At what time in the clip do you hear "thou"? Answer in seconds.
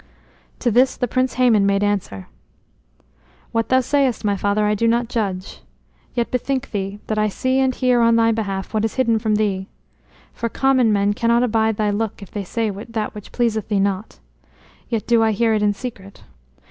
3.69-3.81